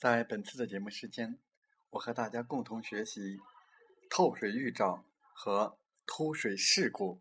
[0.00, 1.36] 在本次的节目时间，
[1.90, 3.38] 我和大家共同学习
[4.08, 5.04] 透水预兆
[5.34, 7.20] 和突水事故。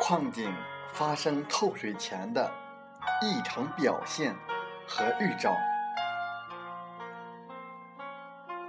[0.00, 0.52] 矿井
[0.92, 2.52] 发生透水前的
[3.22, 4.34] 异常表现
[4.88, 5.56] 和预兆。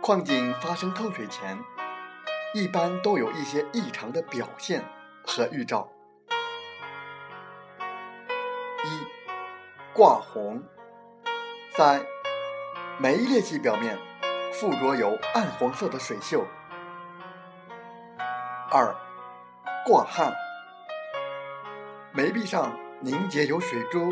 [0.02, 1.64] 矿井发生透水前，
[2.56, 4.84] 一般都有一些异常的表现
[5.24, 5.88] 和预兆：
[8.84, 9.06] 一、
[9.94, 10.64] 挂红，
[11.76, 12.04] 三
[12.98, 13.96] 煤裂隙表面
[14.52, 16.44] 附着有暗黄色的水锈；
[18.72, 18.96] 二、
[19.86, 20.34] 挂焊，
[22.12, 24.12] 煤壁上凝结有水珠，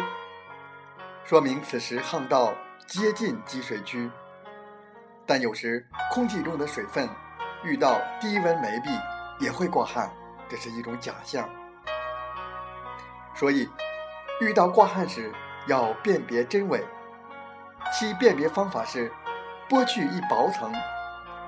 [1.26, 2.54] 说明此时巷道
[2.86, 4.12] 接近积水区。
[5.30, 7.08] 但有时空气中的水分
[7.62, 8.90] 遇到低温煤壁
[9.40, 10.12] 也会挂汗，
[10.50, 11.48] 这是一种假象。
[13.36, 13.70] 所以
[14.42, 15.32] 遇到挂汗时
[15.68, 16.84] 要辨别真伪。
[17.94, 19.12] 其辨别方法是
[19.70, 20.74] 剥去一薄层，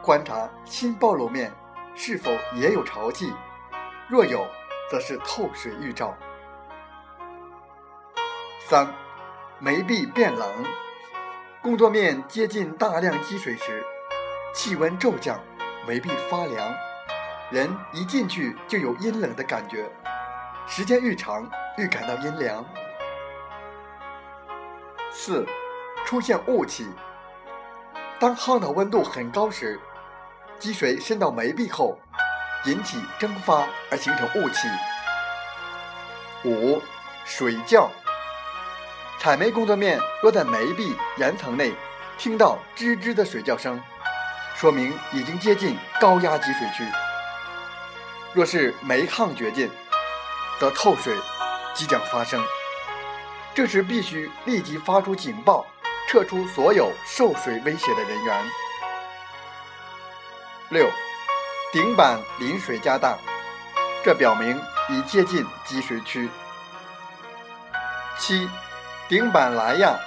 [0.03, 1.51] 观察新暴露面
[1.95, 3.33] 是否也有潮气，
[4.07, 4.45] 若有，
[4.91, 6.15] 则是透水预兆。
[8.69, 8.87] 三，
[9.57, 10.47] 煤壁变冷。
[11.61, 13.85] 工作面接近大量积水时，
[14.51, 15.39] 气温骤降，
[15.87, 16.73] 煤壁发凉，
[17.51, 19.87] 人一进去就有阴冷的感觉，
[20.65, 22.65] 时间愈长愈感到阴凉。
[25.11, 25.45] 四，
[26.03, 26.89] 出现雾气。
[28.19, 29.79] 当夯道温度很高时，
[30.57, 31.99] 积水渗到煤壁后，
[32.65, 34.67] 引起蒸发而形成雾气。
[36.43, 36.81] 五，
[37.23, 37.87] 水窖。
[39.21, 41.71] 采煤工作面若在煤壁岩层内
[42.17, 43.79] 听到吱吱的水叫声，
[44.55, 46.83] 说明已经接近高压积水区。
[48.33, 49.69] 若是煤炕掘进，
[50.59, 51.15] 则透水
[51.75, 52.43] 即将发生，
[53.53, 55.67] 这时必须立即发出警报，
[56.09, 58.43] 撤出所有受水威胁的人员。
[60.69, 60.89] 六，
[61.71, 63.15] 顶板淋水加大，
[64.03, 64.59] 这表明
[64.89, 66.27] 已接近积水区。
[68.17, 68.49] 七。
[69.11, 69.99] 顶板来样，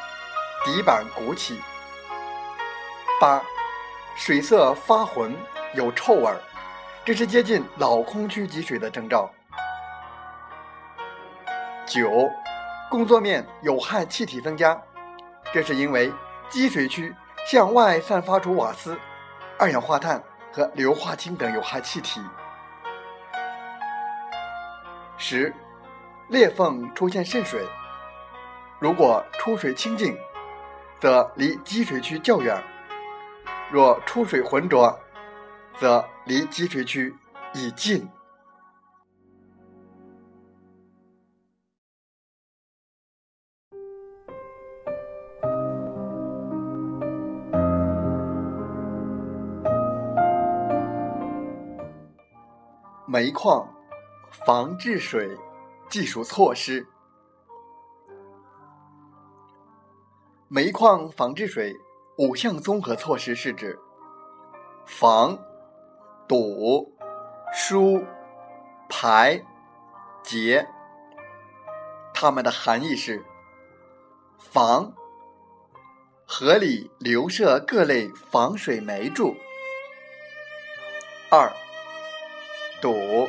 [0.64, 1.60] 底板鼓起。
[3.20, 3.38] 八，
[4.16, 5.36] 水色发浑，
[5.74, 6.32] 有臭味，
[7.04, 9.30] 这是接近老空区积水的征兆。
[11.84, 12.30] 九，
[12.88, 14.80] 工作面有害气体增加，
[15.52, 16.10] 这是因为
[16.48, 17.14] 积水区
[17.46, 18.98] 向外散发出瓦斯、
[19.58, 22.22] 二氧化碳和硫化氢等有害气体。
[25.18, 25.54] 十，
[26.28, 27.68] 裂缝出现渗水。
[28.84, 30.14] 如果出水清净，
[31.00, 32.62] 则离积水区较远；
[33.72, 34.94] 若出水浑浊，
[35.78, 37.14] 则离积水区
[37.54, 38.06] 已近。
[53.06, 53.66] 煤矿
[54.44, 55.34] 防治水
[55.88, 56.86] 技术措施。
[60.54, 61.76] 煤矿防治水
[62.16, 63.76] 五项综合措施是指：
[64.86, 65.36] 防、
[66.28, 66.94] 堵、
[67.52, 68.00] 疏、
[68.88, 69.44] 排、
[70.22, 70.64] 截。
[72.14, 73.20] 它们的含义是：
[74.38, 74.94] 防，
[76.24, 79.34] 合理留设各类防水煤柱；
[81.32, 81.52] 二，
[82.80, 83.28] 堵，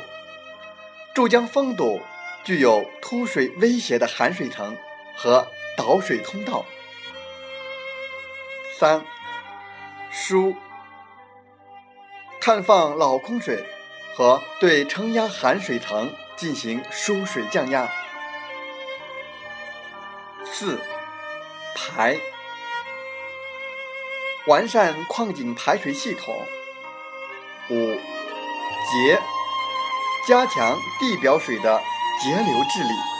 [1.15, 1.99] 注将封堵
[2.43, 4.77] 具有突水威胁的含水层
[5.17, 6.63] 和导水通道。
[8.77, 9.05] 三、
[10.11, 10.53] 疏，
[12.41, 13.65] 探放老空水
[14.17, 17.87] 和对承压含水层进行疏水降压。
[20.43, 20.77] 四、
[21.73, 22.17] 排，
[24.47, 26.35] 完善矿井排水系统。
[27.69, 29.21] 五、截，
[30.27, 31.81] 加强地表水的
[32.21, 33.14] 截流治理。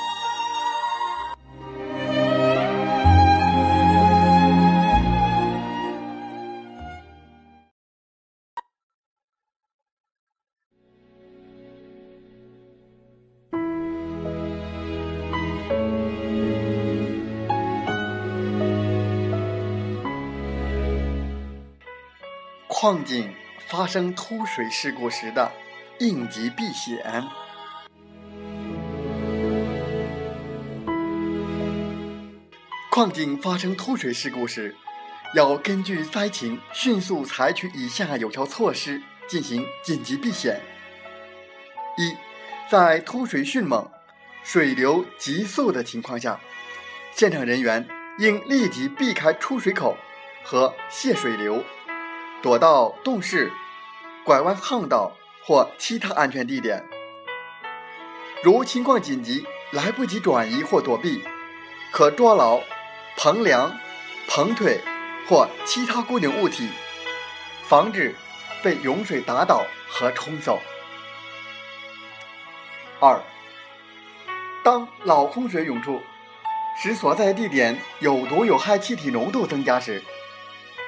[22.86, 23.34] 矿井
[23.68, 25.52] 发生突水事故时的
[25.98, 27.26] 应急避险。
[32.92, 34.76] 矿井发生突水事故时，
[35.34, 40.62] 要根据灾情迅速采取以下有效措施进行紧急避险：
[41.98, 42.16] 一，
[42.70, 43.90] 在突水迅猛、
[44.44, 46.40] 水流急速的情况下，
[47.16, 47.88] 现场人员
[48.20, 49.98] 应立即避开出水口
[50.44, 51.64] 和泄水流，
[52.42, 53.52] 躲到洞室、
[54.24, 55.12] 拐弯巷道
[55.44, 56.84] 或其他安全地点。
[58.44, 61.24] 如情况紧急，来不及转移或躲避，
[61.92, 62.62] 可抓牢。
[63.18, 63.72] 棚梁、
[64.28, 64.82] 棚腿
[65.26, 66.68] 或其他固定物体，
[67.64, 68.14] 防止
[68.62, 70.60] 被涌水打倒和冲走。
[73.00, 73.22] 二，
[74.66, 76.02] 当老空水涌出，
[76.84, 80.04] 使所在地点有毒有害气体浓度增加时，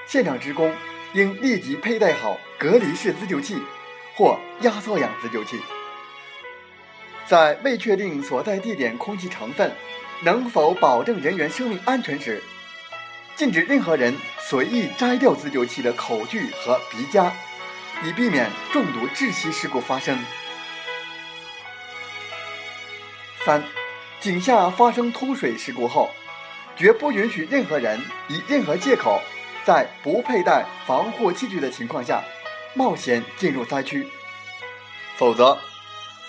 [0.05, 0.75] 现场职工
[1.13, 3.62] 应立即佩戴好隔离式自救器
[4.15, 5.59] 或压缩氧自救器。
[7.25, 9.71] 在未确定所在地点空气成分。
[10.24, 12.42] 能否保证人员生命安全时，
[13.36, 17.31] 禁止任何人随意摘掉自救器的口具和鼻夹，
[18.03, 20.18] 以避免中毒窒息事故发生。
[23.45, 23.63] 三，
[24.19, 26.10] 井下发生突水事故后，
[26.75, 29.21] 绝不允许任何人以任何借口，
[29.67, 32.23] 在不佩戴防护器具的情况下
[32.73, 34.07] 冒险进入灾区，
[35.17, 35.57] 否则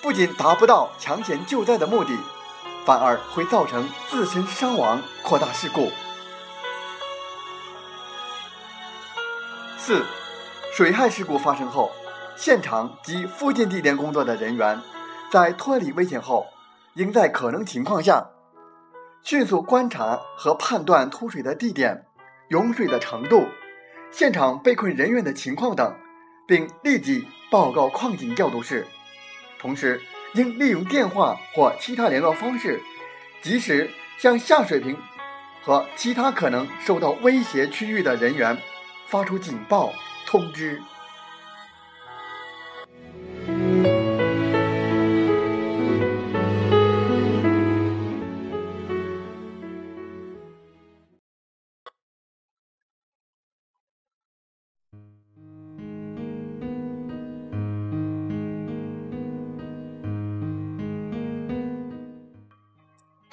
[0.03, 2.19] 不仅达不到抢险救灾的目的。
[2.85, 5.93] 反而会造成自身伤亡，扩大事故。
[9.77, 10.03] 四、
[10.73, 11.93] 水害事故发生后，
[12.35, 14.81] 现场及附近地点工作的人员，
[15.31, 16.47] 在脱离危险后，
[16.95, 18.31] 应在可能情况下，
[19.23, 22.08] 迅速观察和判断突水的地点、
[22.49, 23.47] 涌水的程度、
[24.11, 25.95] 现场被困人员的情况等，
[26.47, 28.87] 并立即报告矿井调度室，
[29.59, 30.01] 同时。
[30.35, 32.79] 应利用电话或其他联络方式，
[33.41, 34.95] 及时向下水平
[35.63, 38.55] 和其他可能受到威胁区域的人员
[39.07, 39.91] 发出警报
[40.27, 40.83] 通知。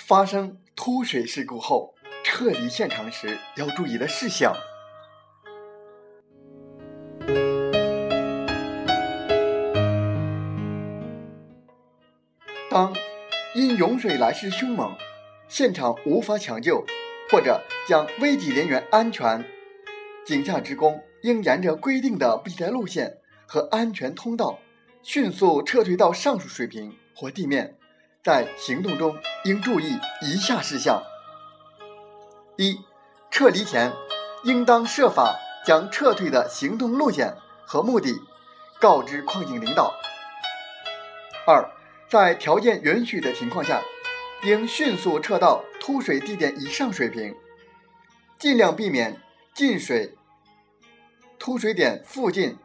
[0.07, 4.55] 发生突水事故后，撤离现场时要注意的事项：
[12.69, 12.93] 当
[13.55, 14.95] 因涌水来势凶猛，
[15.47, 16.85] 现场无法抢救
[17.31, 19.43] 或者将危及人员安全，
[20.23, 23.17] 井下职工应沿着规定的避灾路线
[23.47, 24.59] 和安全通道，
[25.01, 27.75] 迅速撤退到上述水平或地面。
[28.25, 30.99] 在行动中应注意以下事项：
[32.57, 32.81] 一、
[33.29, 33.93] 撤离前，
[34.45, 38.19] 应当设法将撤退的行动路线和目的
[38.79, 39.93] 告知矿井领导；
[41.45, 41.69] 二、
[42.09, 43.79] 在条件允许的情况下，
[44.41, 47.35] 应迅速撤到突水地点以上水平，
[48.39, 49.21] 尽量避免
[49.53, 50.17] 进水
[51.37, 52.57] 突水点附近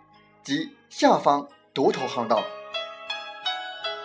[0.42, 2.38] 及下方独头巷道；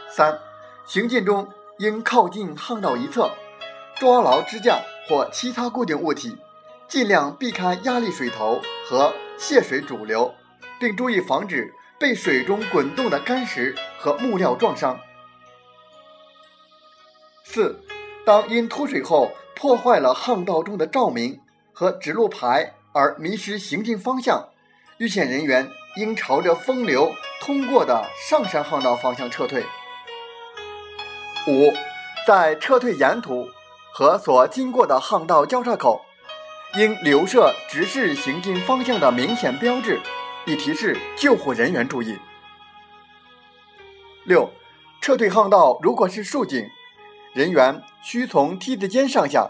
[0.09, 0.37] 三。
[0.85, 1.47] 行进中
[1.79, 3.31] 应靠近巷道一侧，
[3.95, 6.37] 抓牢支架或其他固定物体，
[6.87, 10.33] 尽量避开压力水头和泄水主流，
[10.79, 14.99] 并注意防止被水中滚动的干石和木料撞伤。
[17.43, 17.79] 四，
[18.23, 21.41] 当因突水后破坏了巷道中的照明
[21.73, 24.49] 和指路牌而迷失行进方向，
[24.99, 27.11] 遇险人员应朝着风流
[27.41, 29.65] 通过的上山巷道方向撤退。
[31.47, 31.71] 五，
[32.25, 33.47] 在撤退沿途
[33.93, 36.03] 和所经过的巷道交叉口，
[36.75, 40.01] 应留设指示行进方向的明显标志，
[40.45, 42.17] 以提示救护人员注意。
[44.23, 44.49] 六，
[45.01, 46.67] 撤退巷道如果是竖井，
[47.33, 49.47] 人员需从梯子间上下，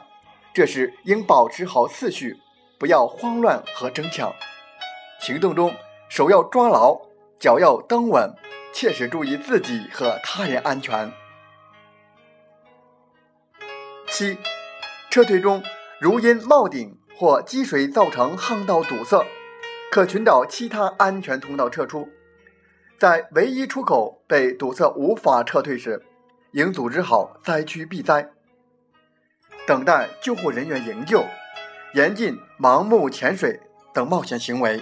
[0.54, 2.38] 这时应保持好次序，
[2.78, 4.34] 不要慌乱和争抢。
[5.22, 5.74] 行动中
[6.10, 7.00] 手要抓牢，
[7.40, 8.36] 脚要蹬稳，
[8.74, 11.10] 切实注意自己和他人安全。
[14.18, 14.38] 七，
[15.10, 15.62] 撤退中
[16.00, 19.26] 如因冒顶或积水造成巷道堵塞，
[19.92, 22.08] 可寻找其他安全通道撤出。
[22.98, 26.02] 在唯一出口被堵塞无法撤退时，
[26.54, 28.30] 应组织好灾区避灾，
[29.68, 31.26] 等待救护人员营救，
[31.94, 33.60] 严禁盲目潜水
[33.94, 34.82] 等冒险行为。